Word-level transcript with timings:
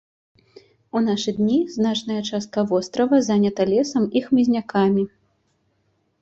У 0.99 1.01
нашы 1.07 1.33
дні 1.39 1.57
значная 1.75 2.17
частка 2.29 2.63
вострава 2.71 3.19
занята 3.29 3.63
лесам 3.73 4.09
і 4.19 4.25
хмызнякамі. 4.31 5.03